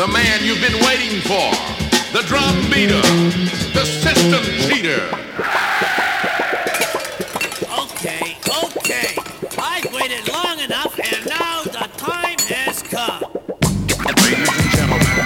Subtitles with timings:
[0.00, 1.52] the man you've been waiting for,
[2.16, 3.02] the drum beater,
[3.74, 5.04] the system cheater.
[7.78, 8.34] Okay,
[8.64, 9.14] okay.
[9.58, 13.24] I've waited long enough, and now the time has come.
[14.24, 15.16] Ladies and gentlemen,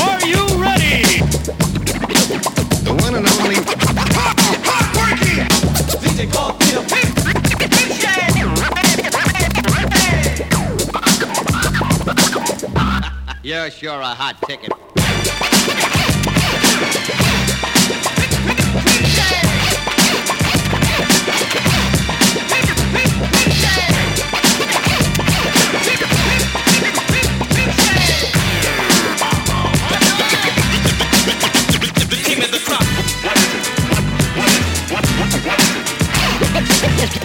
[0.00, 1.20] Are you ready?
[2.84, 3.82] the one and only
[13.52, 14.70] You're sure a hot ticket.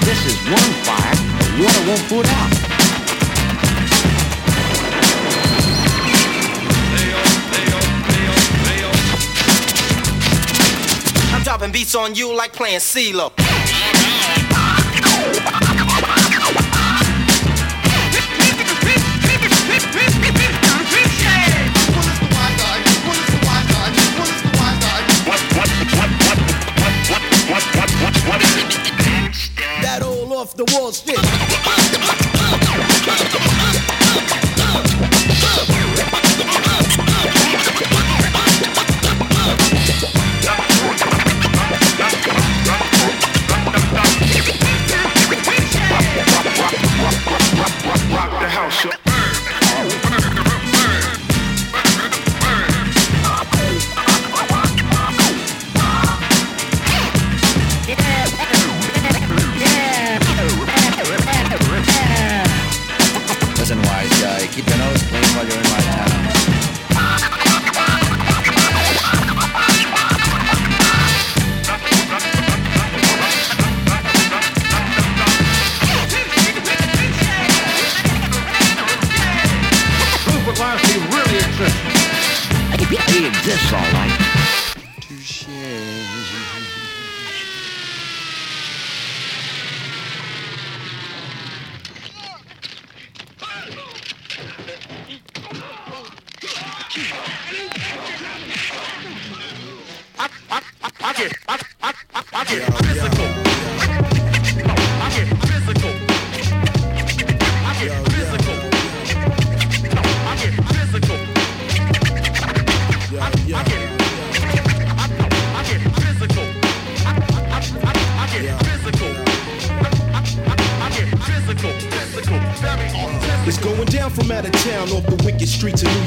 [0.01, 1.15] This is one fire.
[1.39, 2.66] The water won't put out.
[11.67, 13.31] Dropping beats on you like playing CeeLo.
[29.81, 31.26] That all off the wall shit.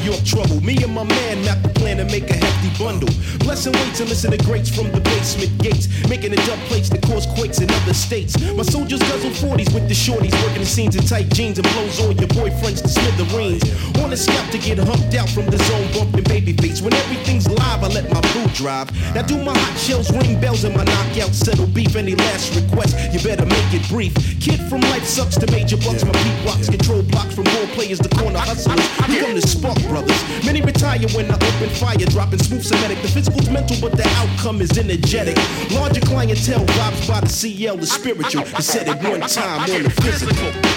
[0.04, 0.60] York trouble.
[0.62, 3.08] Me and my man map the plan to make a hefty bundle.
[3.40, 5.88] Blessing waits and listen to greats from the basement gates.
[6.08, 8.40] Making it dub plates that cause quakes in other states.
[8.54, 10.34] My soldiers guzzle 40s with the shorties.
[10.42, 13.64] Working the scenes in tight jeans and blows all your boyfriends to smithereens.
[14.02, 16.80] On the scalp to get humped out from the zone bumping baby face.
[16.80, 18.90] When everything's live, I let my boo drive.
[19.14, 21.96] Now do my hot shells ring bells and my knockout settle beef.
[21.96, 24.14] Any last request, you better make it brief.
[24.40, 26.02] Kid from life sucks to major bucks.
[26.02, 28.80] My beat rocks control blocks from role players to corner hustlers.
[29.06, 30.16] We come to spark brothers.
[30.46, 33.02] Many retire when I open fire, dropping smooth Semitic.
[33.02, 35.36] The physical's mental, but the outcome is energetic.
[35.70, 38.44] Larger clientele vibes by the CL, the spiritual.
[38.54, 40.69] I said it one time on the physical.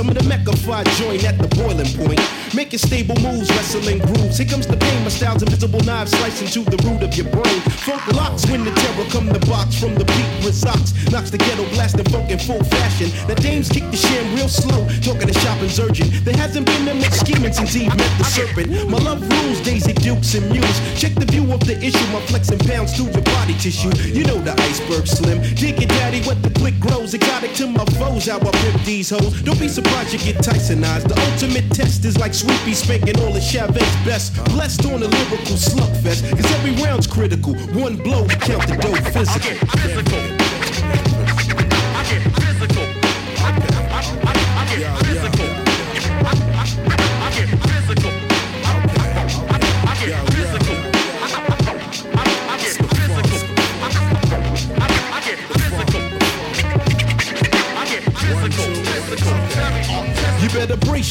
[0.00, 2.18] Some of the Mecca five joint at the boiling point.
[2.54, 4.38] Making stable moves, wrestling grooves.
[4.38, 7.60] Here comes the pain, my style's invisible knives slicing to the root of your brain.
[7.86, 10.90] Funk locks when the terror come the box from the beat with socks.
[11.10, 13.08] Knocks the ghetto blasting funk in full fashion.
[13.28, 16.10] The dames kick the sham real slow, talking to shopping's urgent.
[16.24, 18.90] There hasn't been a much scheming since Eve met the serpent.
[18.90, 20.78] My love rules, Daisy Dukes and Muse.
[20.98, 23.94] Check the view of the issue, my flexing pounds through your body tissue.
[24.10, 25.38] You know the iceberg slim.
[25.54, 27.14] Dig it, daddy, what the blick grows.
[27.14, 29.40] Exotic to my foes, how I pimp these hoes.
[29.42, 31.08] Don't be surprised you get Tysonized.
[31.08, 34.42] The ultimate test is like Sweet Pea spanking all of Chavez best.
[34.46, 37.54] Blessed on a lyrical slugfest, cause every round's critical.
[37.78, 39.50] One blow to count the dough physical.
[39.50, 40.39] get physical.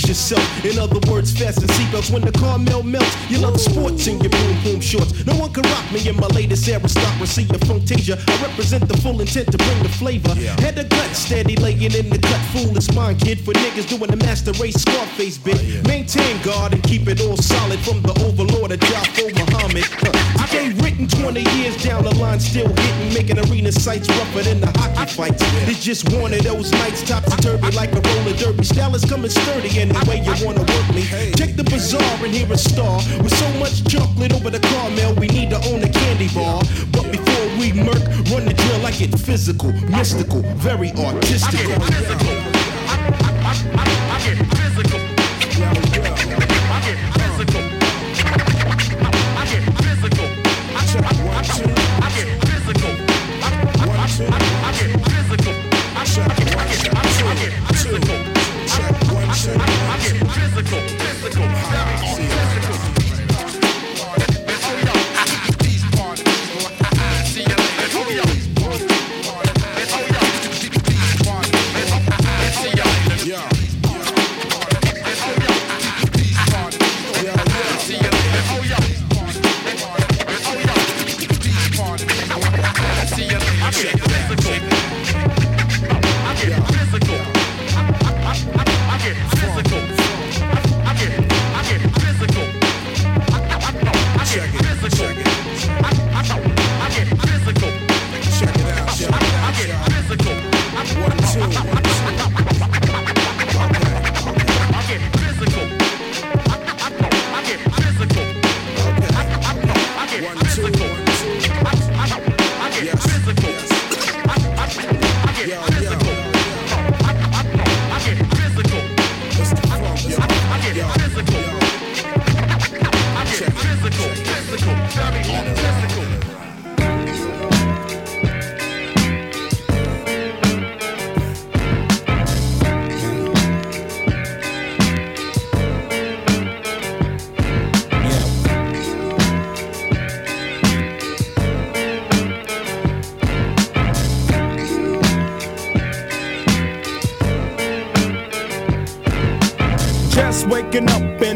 [0.09, 0.65] Yourself.
[0.65, 3.15] In other words, fasten seatbelts when the caramel melts.
[3.29, 5.23] You love sports in your boom boom shorts.
[5.25, 8.17] No one can rock me in my latest aristocracy of Funktasia.
[8.17, 10.33] I represent the full intent to bring the flavor.
[10.65, 12.41] Head to gut, steady laying in the cut.
[12.49, 15.55] Foolish mind kid for niggas doing the master race Scarface bit.
[15.55, 19.85] Oh, Maintain guard and keep it all solid from the overlord of Jafo Muhammad.
[19.85, 20.47] Huh.
[20.49, 24.67] Stay written 20 years down the line, still hitting, making arena sights rougher than the
[24.79, 25.43] hockey fights.
[25.69, 28.63] It's just one of those nights, topsy turvy like a roller derby.
[28.63, 29.69] Style is coming sturdy
[29.99, 31.03] any way you wanna work me.
[31.35, 35.15] Check the bazaar and hear a star with so much chocolate over the caramel.
[35.15, 36.61] We need to own a candy bar.
[36.91, 42.48] But before we murk, run the drill like it's physical, mystical, very artistical.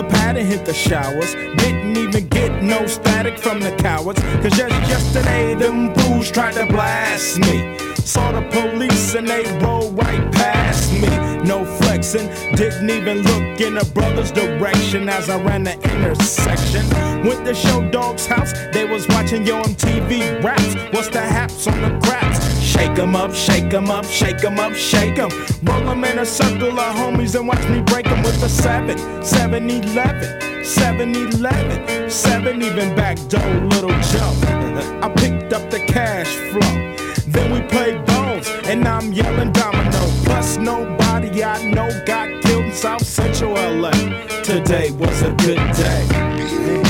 [0.00, 1.34] The pad and hit the showers.
[1.34, 4.18] Didn't even get no static from the cowards.
[4.40, 7.76] Cause just yesterday, them fools tried to blast me.
[7.96, 11.06] Saw the police and they rolled right past me.
[11.44, 16.88] No flexing, didn't even look in a brother's direction as I ran the intersection.
[17.22, 20.76] Went to Short Dog's house, they was watching Yo MTV raps.
[20.94, 22.59] What's the haps on the craps?
[22.72, 25.30] Shake 'em up, shake 'em up, shake 'em up, shake 'em.
[25.64, 28.96] Roll 'em in a circle of homies and watch me break 'em with a 7,
[29.22, 34.34] 7 11, 7 11, 7 even back door, little Joe.
[35.02, 36.74] I picked up the cash flow.
[37.26, 40.02] Then we played bones, and I'm yelling domino.
[40.24, 43.90] Plus, nobody I know got killed in South Central LA.
[44.44, 46.89] Today was a good day.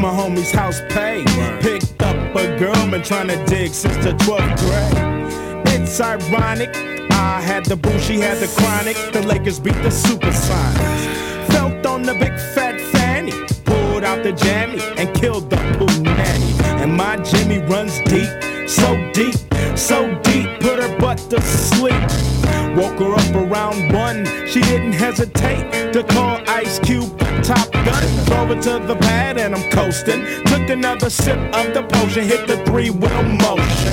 [0.00, 1.26] My homie's house paid.
[1.60, 5.74] Picked up a girl, been trying to dig since the 12th grade.
[5.74, 6.70] It's ironic.
[7.12, 8.96] I had the boo, she had the chronic.
[9.12, 11.52] The Lakers beat the Super Sonics.
[11.52, 13.32] Felt on the big fat fanny.
[13.64, 16.82] Pulled out the jammy and killed the poo nanny.
[16.82, 19.36] And my Jimmy runs deep, so deep.
[19.76, 22.39] So deep, put her butt to sleep.
[22.76, 24.24] Woke her up around one.
[24.46, 28.04] She didn't hesitate to call Ice Cube Top Gun.
[28.26, 30.24] Drove her to the pad and I'm coasting.
[30.44, 33.92] Took another sip of the potion, hit the three wheel motion.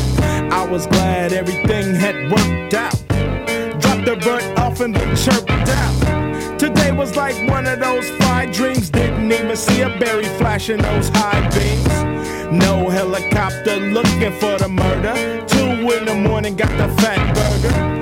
[0.51, 2.97] I was glad everything had worked out.
[3.81, 6.59] Dropped the bird off and chirped out.
[6.59, 8.89] Today was like one of those fly dreams.
[8.89, 11.87] Didn't even see a berry flashing those high beams.
[12.51, 15.45] No helicopter looking for the murder.
[15.47, 17.96] Two in the morning, got the fat burger.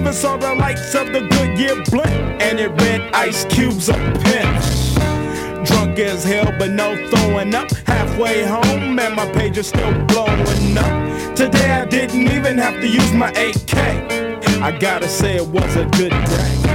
[0.00, 2.08] Even saw the lights of the Goodyear blimp,
[2.40, 5.66] and it read Ice Cube's a pimp.
[5.66, 7.70] Drunk as hell, but no throwing up.
[7.86, 11.36] Halfway home, and my page is still blowing up.
[11.36, 13.76] Today I didn't even have to use my AK.
[14.62, 16.69] I gotta say it was a good day.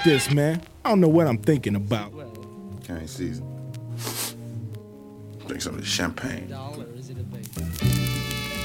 [0.00, 0.62] stop this, man.
[0.84, 2.12] I don't know what I'm thinking about.
[2.86, 3.44] Cane season.
[5.46, 6.52] Drink some of this champagne.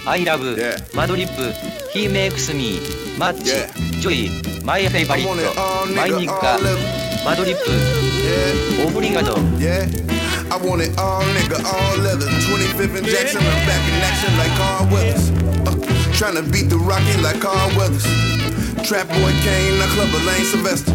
[0.03, 0.77] I love Yeah.
[0.95, 1.53] マドリップ
[1.93, 2.79] He makes me
[3.19, 3.99] マッチ Yeah.
[4.01, 6.79] ジョイ My favorite I want it all, マイ nigga, ニッ all カ level.
[7.23, 9.85] マドリップ Yeah, オブリガド yeah.
[10.49, 12.25] I want it all, nigga, all leather.
[12.49, 15.29] 25th and Jackson, I'm back in action like Carl Weathers.
[15.69, 15.77] Uh,
[16.17, 18.03] trying to beat the Rocky like Carl Weathers.
[18.87, 20.91] Trap boy Kane, I club a Lane Sylvester.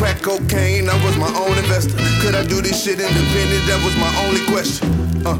[0.00, 1.92] Crack cocaine, I was my own investor.
[2.22, 3.66] Could I do this shit independent?
[3.68, 4.88] That was my only question.
[5.26, 5.36] Uh,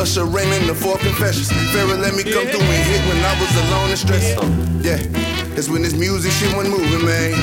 [0.00, 1.52] Usher Raymond, the four confessions.
[1.74, 4.40] Pharaoh let me come through and hit when I was alone and stressed.
[4.80, 4.96] Yeah,
[5.52, 7.34] that's when this music shit went moving, man.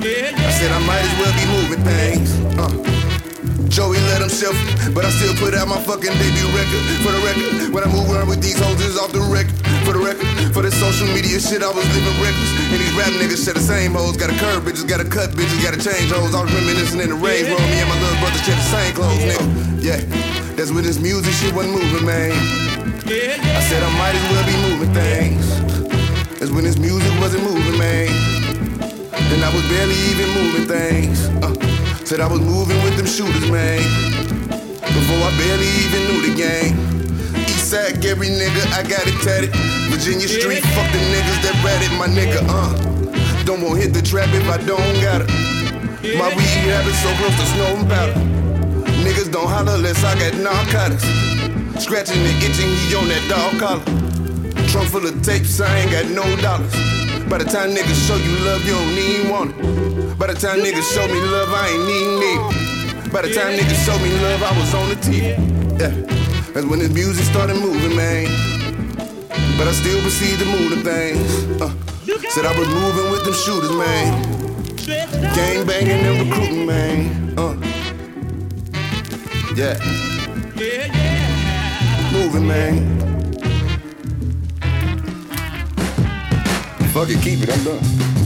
[0.00, 2.32] I said I might as well be moving things.
[2.56, 3.07] Uh.
[3.68, 4.56] Joey let himself,
[4.94, 6.82] but I still put out my fucking debut record.
[7.04, 9.54] For the record, when I move around with these hoes, it's off the record.
[9.84, 12.50] For the record, for the social media shit, I was living reckless.
[12.72, 14.16] And these rap niggas share the same hoes.
[14.16, 16.34] Got a curve, bitches, got a cut, bitches, got to change hoes.
[16.34, 17.60] I was reminiscing in the rage room.
[17.68, 19.44] Me and my little brother share the same clothes, nigga.
[19.84, 20.00] Yeah,
[20.56, 22.32] that's when this music shit wasn't moving, man.
[23.04, 25.44] I said I might as well be moving things.
[26.40, 28.08] That's when this music wasn't moving, man.
[29.28, 31.28] Then I was barely even moving things.
[31.44, 31.67] Uh,
[32.08, 33.84] said I was moving with them shooters, man.
[34.80, 36.72] Before I barely even knew the game.
[37.44, 39.52] Eastside, Gary nigga, I got it tatted.
[39.92, 43.44] Virginia Street, fuck the niggas that ratted my nigga, uh.
[43.44, 45.28] Don't want hit the trap if I don't got it.
[46.16, 48.16] My weed habit so close to snow and powder.
[49.04, 51.04] Niggas don't holler unless I got narcotics.
[51.84, 53.84] Scratching and itching, he on that dog collar.
[54.68, 56.97] Trunk full of tapes, I ain't got no dollars.
[57.28, 60.18] By the time niggas show you love, you don't even want it.
[60.18, 63.12] By the time niggas show me love, I ain't need it.
[63.12, 65.36] By the time niggas show me love, I was on the TV.
[65.78, 65.92] Yeah,
[66.54, 68.26] that's when this music started moving, man.
[69.58, 71.60] But I still proceed to move the things.
[71.60, 71.68] Uh,
[72.30, 74.38] said I was moving with them shooters, man.
[75.34, 77.38] Gang banging and recruiting, man.
[77.38, 77.54] Uh,
[79.54, 79.76] yeah.
[82.10, 82.98] Moving, man.
[86.98, 88.17] Fuck it, keep it, I'm done.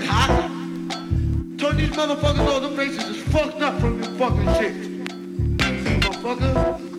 [0.00, 0.50] get hot.
[1.58, 5.06] Turn these motherfuckers all the faces is fucked up from your fucking shit.
[5.58, 6.89] Motherfucker.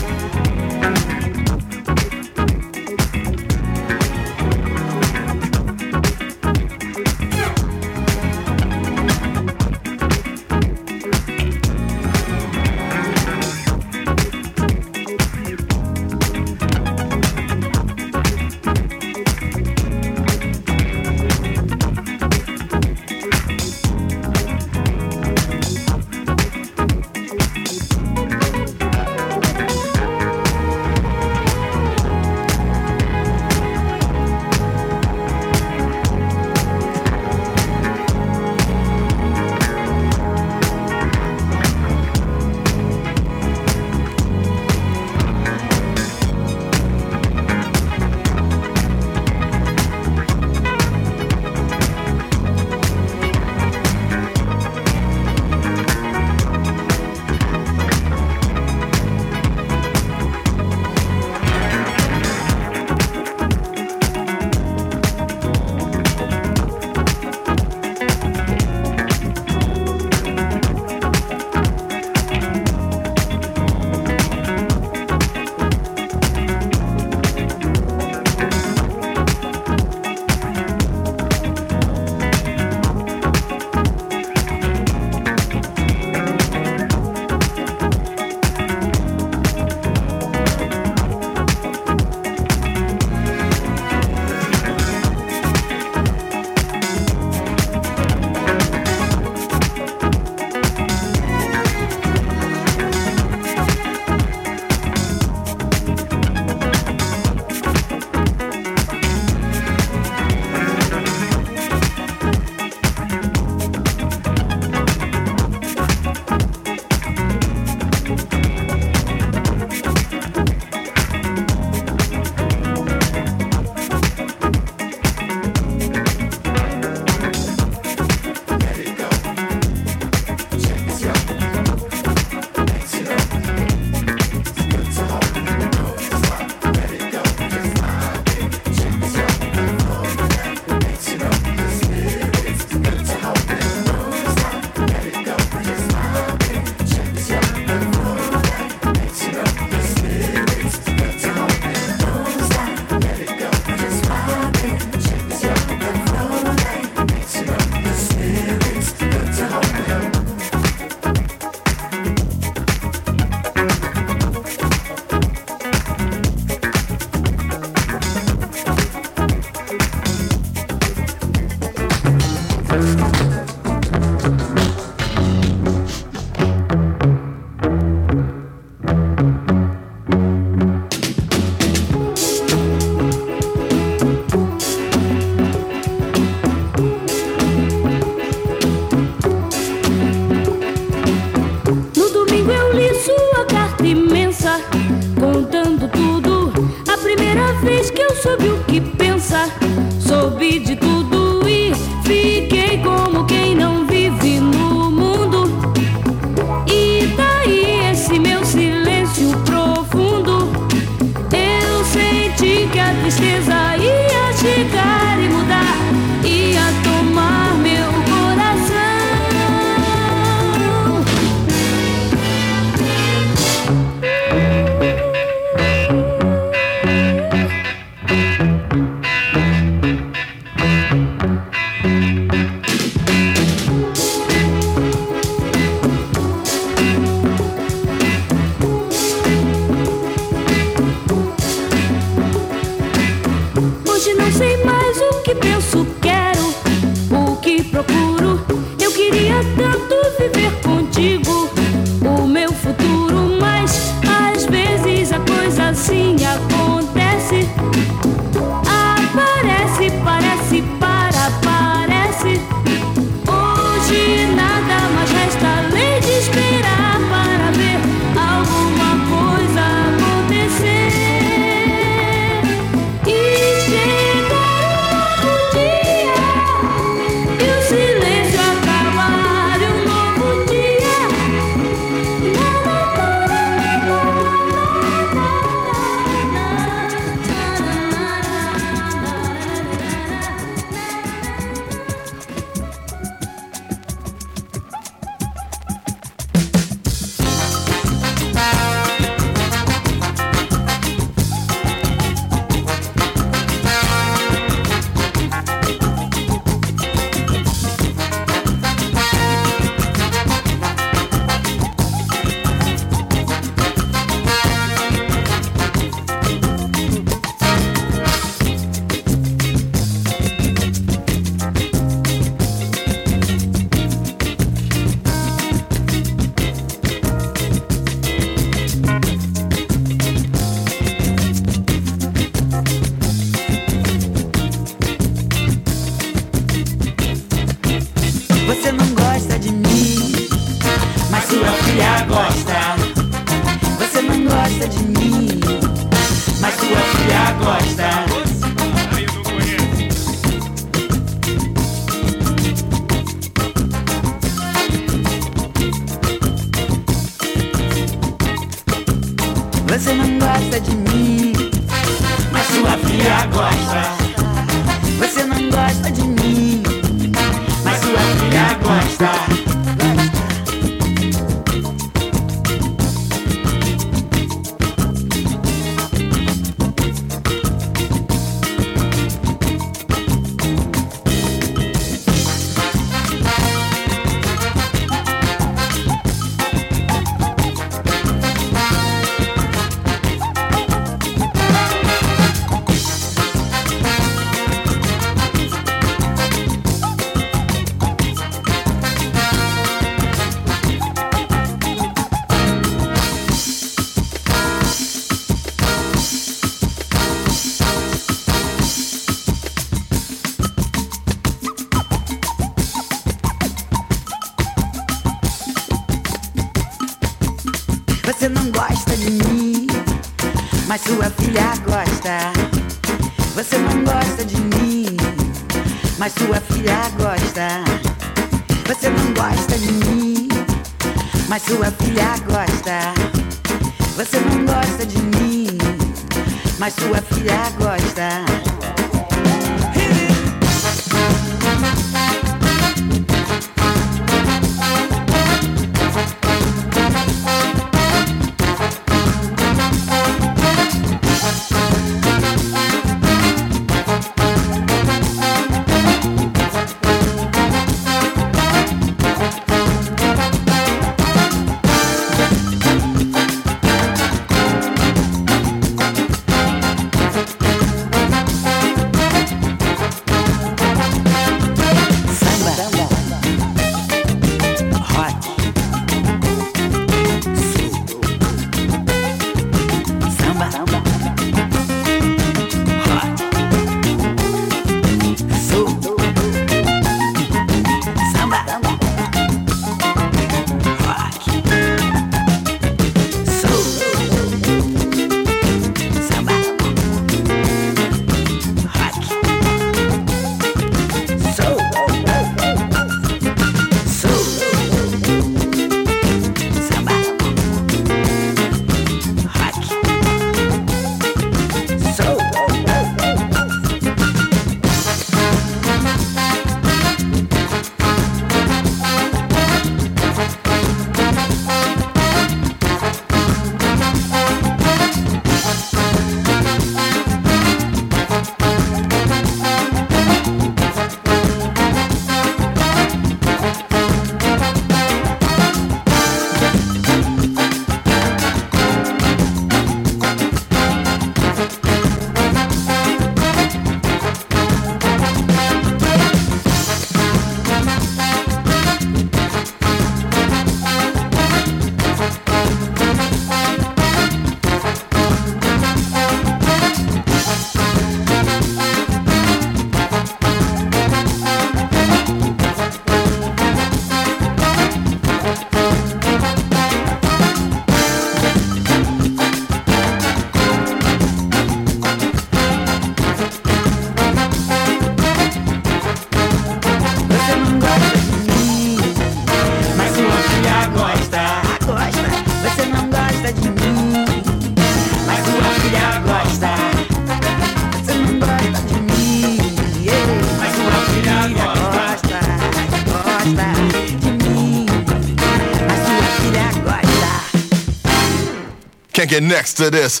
[599.14, 600.00] get next to this.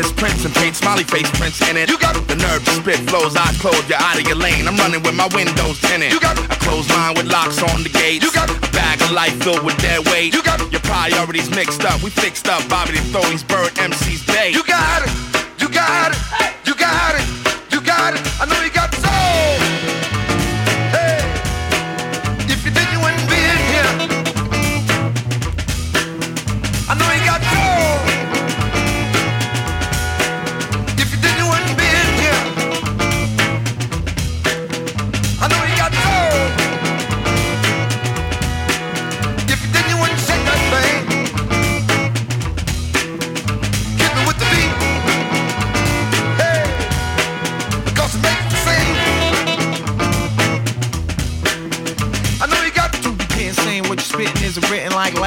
[0.00, 1.90] his prints and paint smiley face prints in it.
[1.90, 4.66] You got the nerve to spit flows, I close you out of your lane.
[4.66, 6.12] I'm running with my windows tinted.
[6.12, 8.22] You got a closed line with locks on the gate.
[8.22, 10.32] You got a bag of life filled with dead weight.
[10.34, 12.02] You got your priorities mixed up.
[12.02, 14.54] We fixed up Bobby to throw these bird MC's bait.
[14.54, 14.64] You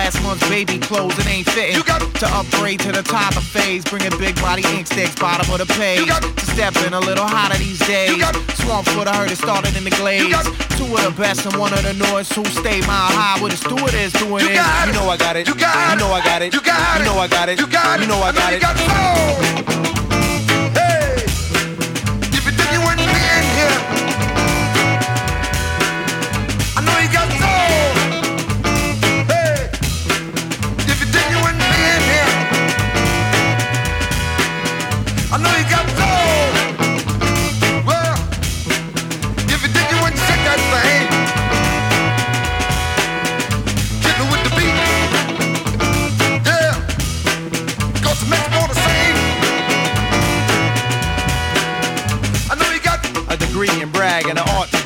[0.03, 1.17] last month's baby clothes.
[1.17, 1.75] It ain't fitting.
[1.75, 3.83] You got to upgrade to the top of phase.
[3.85, 5.99] Bringing big body ink sticks, bottom of the page.
[5.99, 8.19] You got to step in a little hotter these days.
[8.59, 10.35] Swamp foot, I heard it started in the glades.
[10.75, 13.57] Two of the best and one of the noise who stay mile high with a
[13.57, 14.55] steward is doing it.
[14.55, 14.95] got You it.
[14.95, 15.47] know I got it.
[15.47, 15.93] You got it.
[15.93, 16.53] You know I got it.
[16.53, 16.99] You got it.
[16.99, 17.59] You know I got it.
[17.59, 18.01] You got it.
[18.01, 20.12] You know I got it.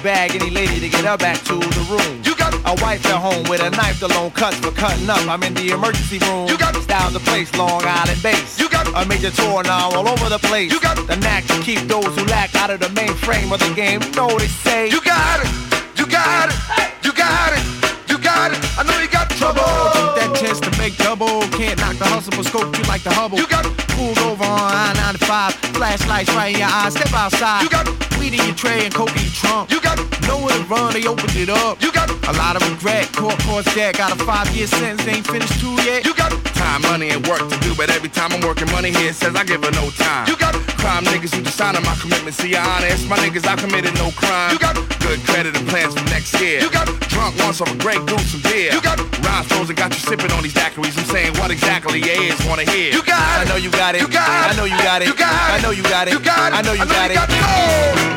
[0.08, 2.24] Bag any lady to get her back to the room.
[2.24, 5.20] You got a wife at home with a knife alone cuts for cutting up.
[5.28, 6.48] I'm in the emergency room.
[6.48, 8.58] You got styles to place Long Island base.
[8.58, 10.72] You got a major tour now all over the place.
[10.72, 13.74] You got the knack to keep those who lack out of the mainframe of the
[13.76, 14.00] game.
[14.02, 14.88] You know they say.
[14.88, 15.52] You got it.
[16.00, 16.56] You got it.
[17.04, 17.64] You got it.
[18.08, 18.60] You got it.
[18.80, 19.68] I know you got trouble.
[20.16, 21.44] Take that chance to make double.
[21.60, 23.40] Can't knock the hustle, but scope you like the Hubble.
[23.40, 25.76] You got pulled over on I-95.
[25.76, 26.94] Flashlights right in your eyes.
[26.94, 27.64] Step outside.
[27.64, 27.88] You got
[28.20, 29.72] weed in your tray and coke in your trunk.
[29.72, 29.98] You got
[30.28, 30.94] nowhere to run.
[30.94, 31.82] They opened it up.
[31.82, 33.12] You got a lot of regret.
[33.14, 33.98] Court course debt.
[33.98, 35.08] Got a five-year sentence.
[35.08, 36.06] Ain't finished two yet.
[36.06, 39.10] You got time, money, and work to do, but every time I'm working money here,
[39.10, 40.28] it says I give her no time.
[40.28, 42.36] You got crime niggas who dishonor my commitment.
[42.36, 44.52] See, I honest, my niggas, I committed no crime.
[44.54, 46.60] You got good credit and plans for next year.
[46.60, 48.74] You got drunk once off a Grey Goose some beer.
[48.74, 50.98] You got rhymes frozen, got you sipping on these daiquiris.
[50.98, 52.92] I'm saying what exactly your ears wanna hear.
[52.92, 54.02] You got I know you got it.
[54.02, 55.08] You got I know you got it.
[55.08, 56.14] You got I know you got it.
[56.14, 58.17] You got I know you got it.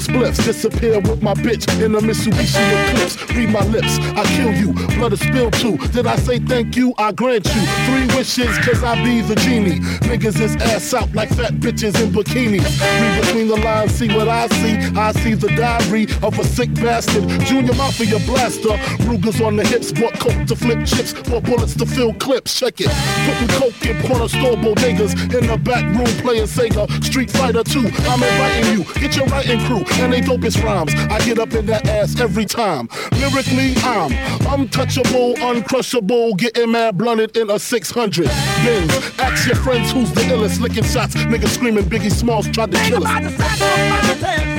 [0.00, 3.30] smoking spliffs, disappear with my bitch in a Mitsubishi Eclipse.
[3.34, 5.76] Read my lips, I kill you, blood is spilled too.
[5.88, 6.94] Did I say thank you?
[6.98, 9.80] I grant you three wishes, cause I be the genie.
[10.08, 12.80] Niggas is ass out like fat bitches in bikinis.
[13.00, 14.76] Read between the lines, see what I see.
[14.96, 17.28] I see the diary of a sick bastard.
[17.46, 21.86] Junior Mafia blaster, Rugers on the hips, bought coke to flip chips, bought bullets to
[21.86, 22.58] fill clips.
[22.58, 22.90] Check it,
[23.26, 26.90] putting coke in corner store bodegas in the back room playing Sega.
[27.04, 28.84] Street Fighter 2, I'm inviting you.
[28.94, 30.94] Get your writing crew and they dopest rhymes.
[30.94, 32.88] I get up in that ass every time.
[33.12, 34.12] Lyrically, I'm
[34.46, 38.26] untouchable, uncrushable, getting mad blunted in a 600.
[38.26, 41.14] Benz, ask your friends who's the illest, licking shots.
[41.14, 44.53] Niggas screaming Biggie Smalls tried to kill us.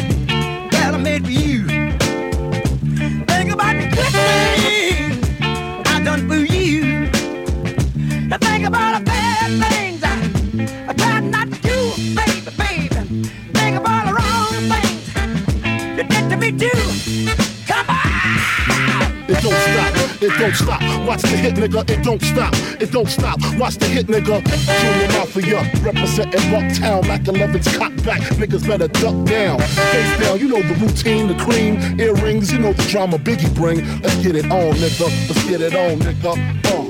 [20.37, 20.81] Don't stop.
[21.07, 23.39] Watch the hit, nigga, it don't stop, it don't stop.
[23.57, 24.43] Watch the hit, nigga.
[24.81, 28.21] Junior Mafia, representing Bucktown, Mac 11's cock back.
[28.39, 30.39] Niggas better duck down, face down.
[30.39, 32.51] You know the routine, the cream, earrings.
[32.51, 33.79] You know the drama Biggie bring.
[34.01, 35.29] Let's get it on, nigga.
[35.29, 36.65] Let's get it on, nigga.
[36.65, 36.84] Uh.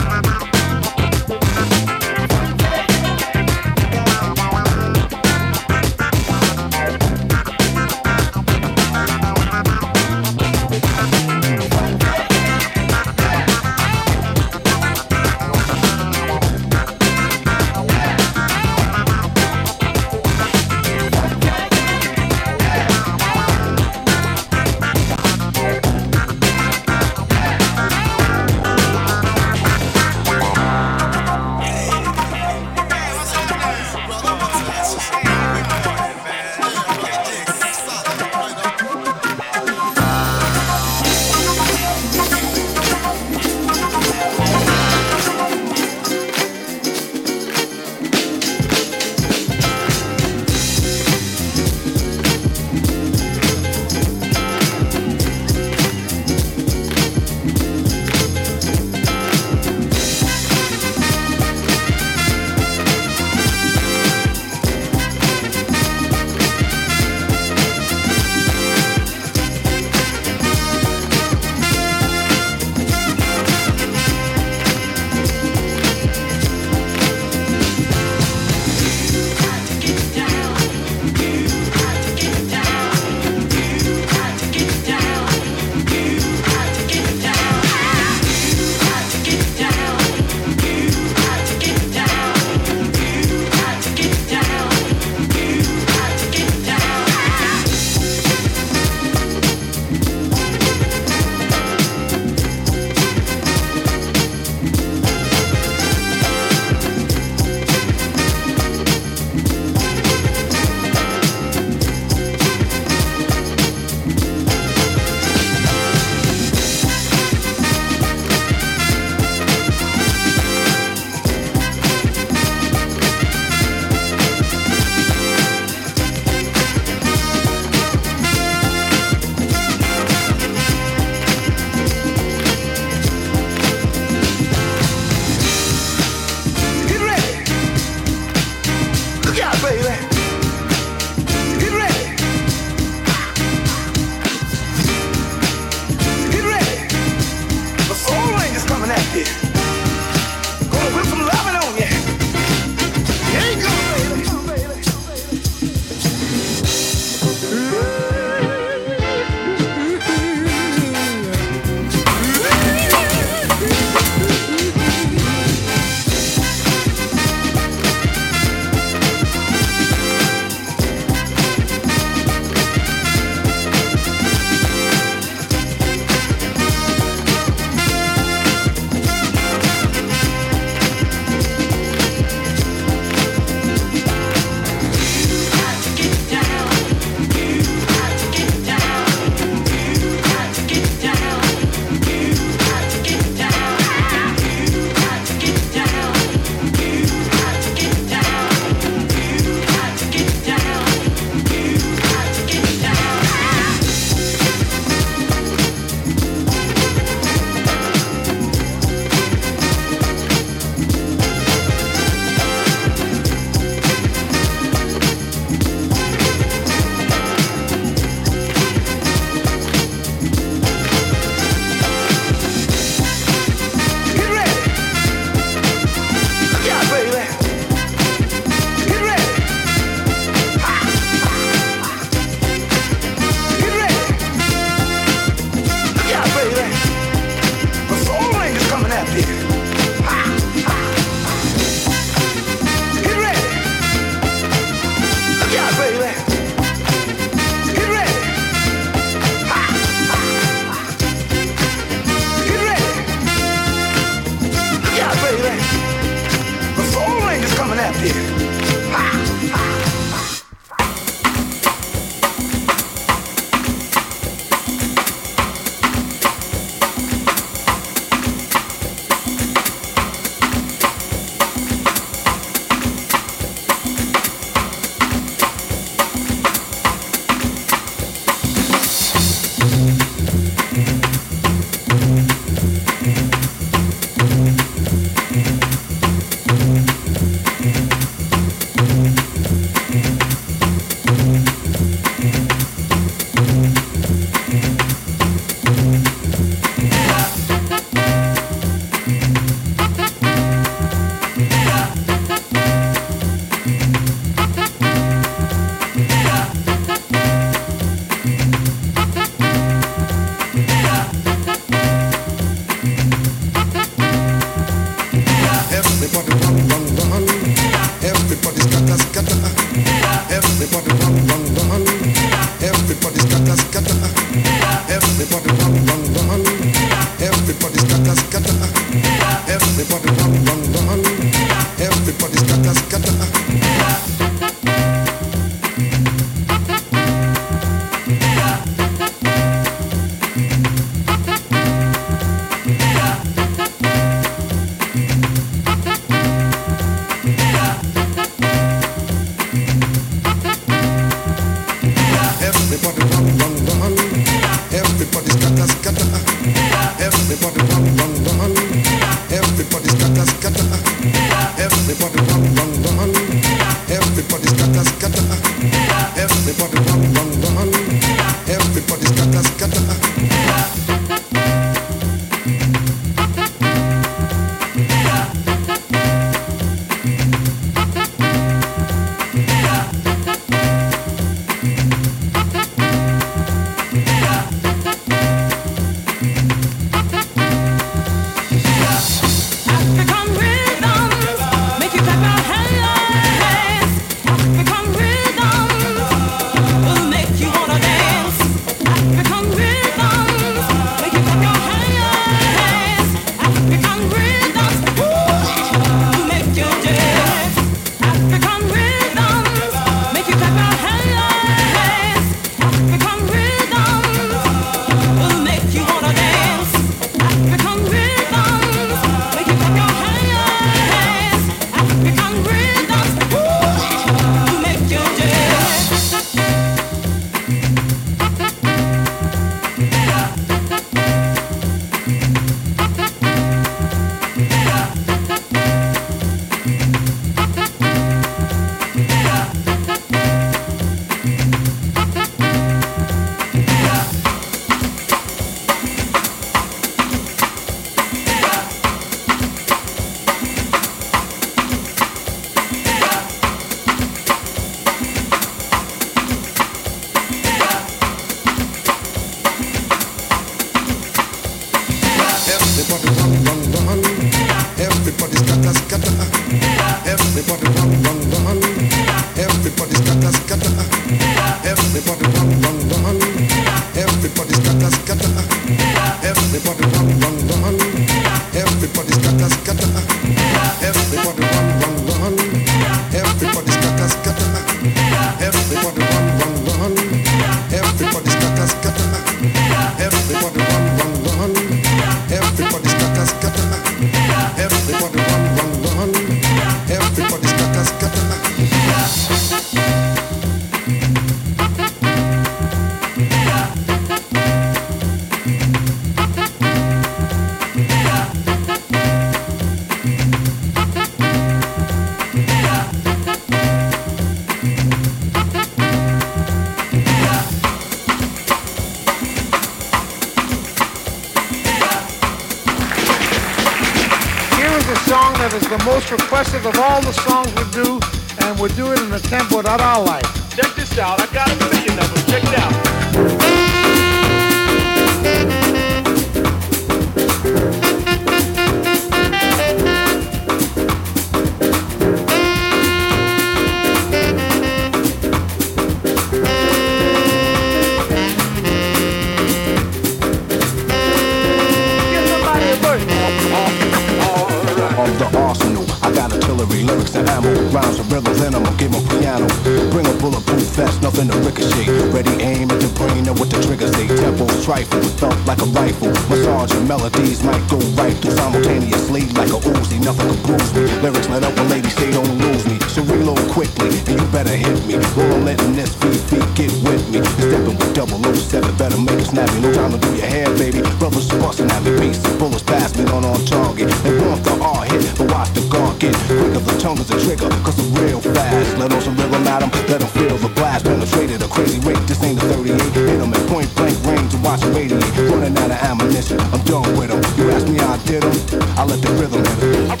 [575.88, 577.24] Feet get with me.
[577.40, 579.60] Stepping with double O seven, better make it snappy.
[579.60, 580.82] No time to do your hair, baby.
[580.98, 583.88] Brothers busting at me, beats and bullets pass me on on target.
[584.04, 586.60] They want the R hit, but watch the guard get quicker.
[586.60, 588.76] The tongue is a trigger, cause I'm real fast.
[588.76, 590.84] Let on some rhythm at let 'em feel the blast.
[590.84, 592.80] Penetrated a crazy rate, this ain't a 38.
[592.92, 595.16] Hit Hit 'em at point blank range and watch 'em radiate.
[595.32, 597.22] Running out of ammunition, I'm done with with 'em.
[597.38, 598.32] You ask me how I did 'em,
[598.76, 600.00] I let the rhythm hit 'em.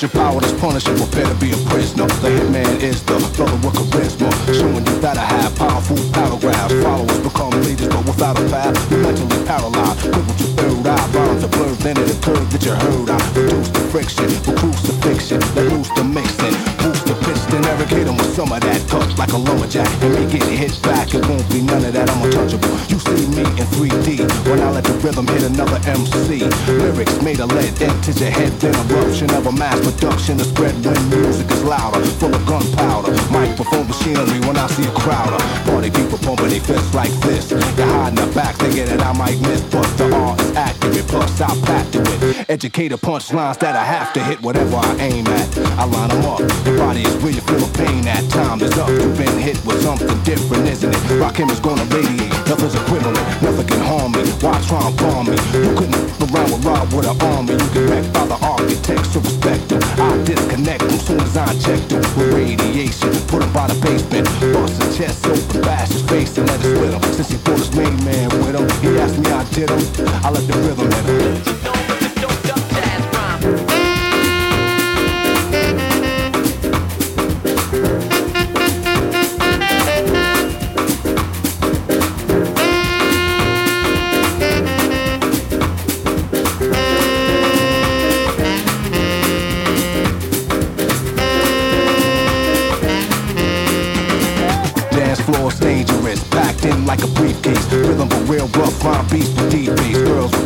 [0.00, 2.06] Pushing power that's punishable, better be a prisoner.
[2.24, 4.32] The hitman is the brother with charisma.
[4.48, 6.72] Showing you that I have powerful paragraphs.
[6.80, 10.00] Followers become leaders, but without a path, you're mentally paralyzed.
[10.00, 13.10] Crippled to third eye, bombs are blurred, then it occurred that you heard.
[13.10, 16.56] I reduce the friction, with crucifixion, let loose the mixing.
[16.80, 17.20] Boost the
[17.50, 19.90] then Eric hit him with some of that touch like a lumberjack.
[20.02, 22.70] And me get hit back, it won't be none of that, I'm untouchable.
[22.88, 26.46] You see me in 3D when I let the rhythm hit another MC.
[26.70, 30.74] Lyrics made of lead into your head, then eruption of a mass production to spread
[30.84, 33.12] when music is louder, full of gunpowder.
[33.30, 35.30] Microphone machinery when I see a crowd
[35.66, 37.48] party people pumping their fists like this.
[37.48, 41.06] They hide in the back thinking that I might miss, but the art is accurate.
[41.08, 45.26] Plus, I packed it with educated punchlines that I have to hit whatever I aim
[45.26, 45.58] at.
[45.78, 46.40] I line them up.
[46.66, 48.28] Your body is where you feel the pain at.
[48.30, 48.88] Time is up.
[48.88, 51.20] You've been hit with something different, isn't it?
[51.20, 52.32] Rockin' is gonna radiate.
[52.46, 53.26] Nothing's equivalent.
[53.42, 54.22] Nothing can harm me.
[54.42, 55.36] Why try and bomb me?
[55.52, 57.52] You couldn't around with Rob with an army.
[57.52, 59.79] You get wrecked by the architects, so respect them.
[59.98, 63.10] I disconnect them soon as I check with radiation.
[63.28, 64.26] Put him by the basement.
[64.52, 67.02] Bust his chest open, bash his face and let it split him.
[67.14, 69.80] Since he brought his main man with him, he asked me I did him.
[70.24, 71.89] I let the rhythm hit him.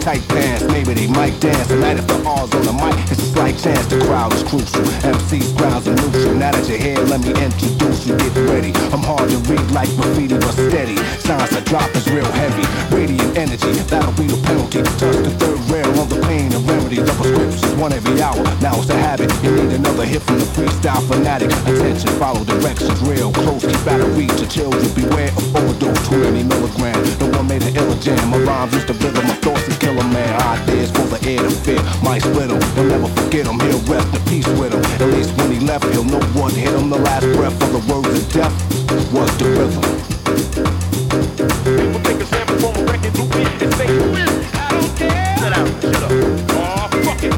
[0.05, 1.67] Tight pants, maybe they might dance.
[1.67, 3.87] Tonight if the R's on the mic, slight chance.
[3.87, 4.85] The crowd is crucial.
[5.05, 6.35] MC's grounds are neutral.
[6.35, 8.17] Now that you're here, let me introduce you.
[8.17, 8.73] Get ready.
[8.89, 10.97] I'm hard to read like graffiti, but steady.
[11.21, 12.65] Signs I drop is real heavy.
[12.95, 14.81] Radiant energy, that'll be the penalty.
[14.97, 17.01] Touch the third rail on the pain and remedy.
[17.05, 18.41] The prescription's one every hour.
[18.65, 19.29] Now it's a habit.
[19.43, 21.53] You need another hit from the freestyle fanatic.
[21.69, 23.61] Attention, follow directions real close.
[23.61, 24.89] Keep out of reach of children.
[24.97, 26.01] Beware of overdose.
[26.09, 27.17] Too many milligrams.
[27.19, 28.25] The one made an illa jam.
[28.31, 29.27] My rhymes used to rhythm.
[29.29, 30.33] My thoughts to kill a man.
[30.65, 31.83] Ideas for the air to fit.
[32.03, 32.63] Might split him.
[32.77, 33.59] You'll never forget him.
[33.59, 34.85] He'll rest in peace with him.
[35.03, 36.91] At least when he left, he'll know what hit him.
[36.91, 38.55] The last breath of the words of death
[39.13, 39.83] was the rhythm.
[41.67, 45.37] People take a sample from a record, do it and say, I don't care.
[45.39, 46.13] Shut up, shut up.
[46.55, 47.35] Oh, fuck it.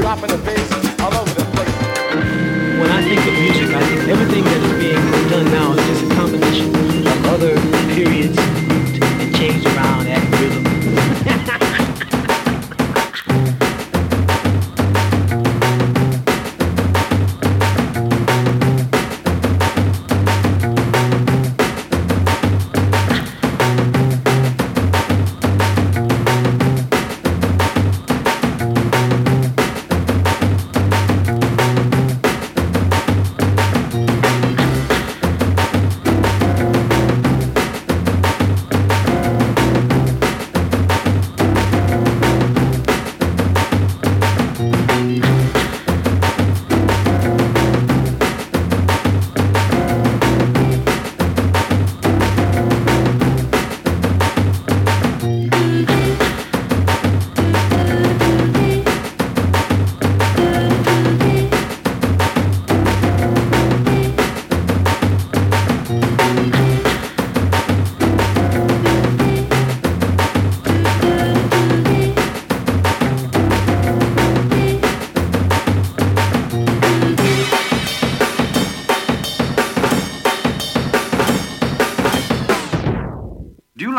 [0.00, 0.68] Dropping the bass
[1.00, 1.76] all over the place.
[2.78, 5.91] When I think of music, I think everything that is being done now is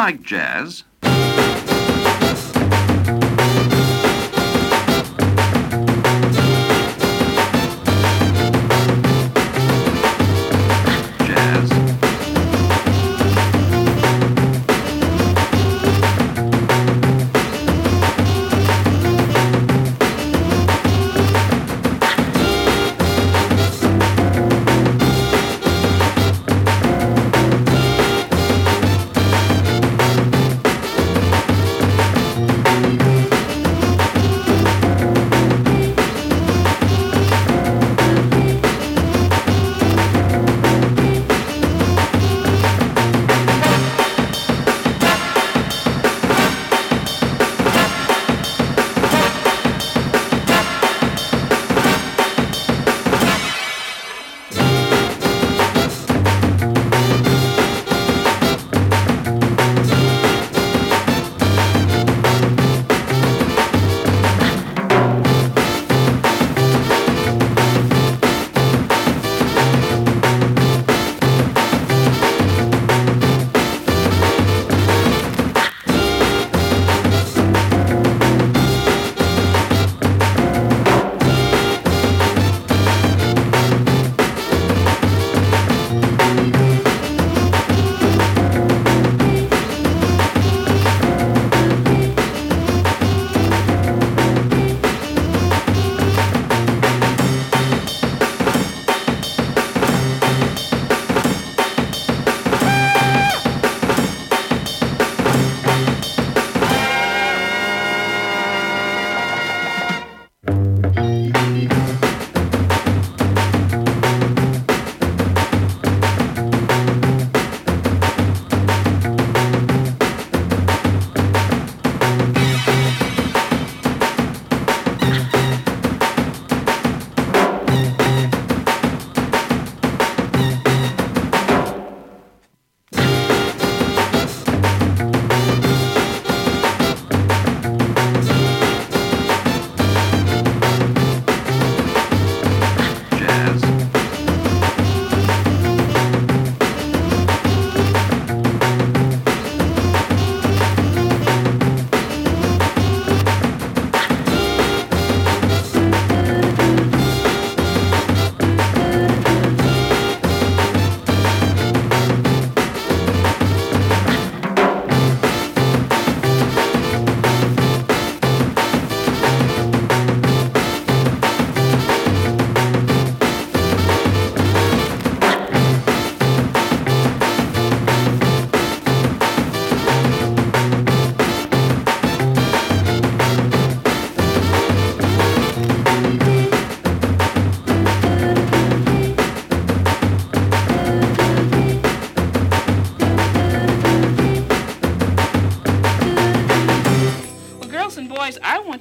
[0.04, 0.83] like jazz?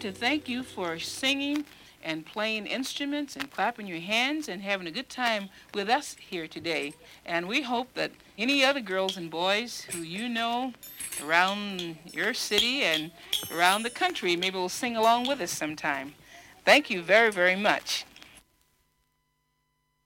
[0.03, 1.65] To thank you for singing
[2.03, 6.49] and playing instruments and clapping your hands and having a good time with us here
[6.49, 6.93] today.
[7.25, 10.73] And we hope that any other girls and boys who you know
[11.25, 13.13] around your city and
[13.55, 16.15] around the country maybe will sing along with us sometime.
[16.65, 17.92] Thank you very, very much.